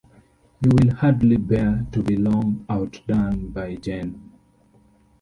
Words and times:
You 0.63 0.71
will 0.71 0.95
hardly 0.95 1.37
bear 1.37 1.85
to 1.91 2.01
be 2.01 2.17
long 2.17 2.65
outdone 2.67 3.49
by 3.49 3.75
Jane. 3.75 4.31